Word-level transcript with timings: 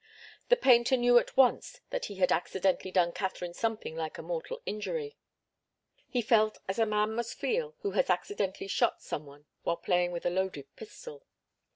The 0.49 0.55
painter 0.55 0.97
knew 0.97 1.19
at 1.19 1.37
once 1.37 1.79
that 1.91 2.05
he 2.05 2.15
had 2.15 2.31
accidentally 2.31 2.89
done 2.89 3.11
Katharine 3.11 3.53
something 3.53 3.95
like 3.95 4.17
a 4.17 4.23
mortal 4.23 4.59
injury. 4.65 5.15
He 6.07 6.23
felt 6.23 6.57
as 6.67 6.79
a 6.79 6.87
man 6.87 7.13
must 7.13 7.35
feel 7.37 7.75
who 7.81 7.91
has 7.91 8.09
accidentally 8.09 8.67
shot 8.67 9.03
some 9.03 9.27
one 9.27 9.45
while 9.61 9.77
playing 9.77 10.11
with 10.11 10.25
a 10.25 10.31
loaded 10.31 10.75
pistol. 10.75 11.23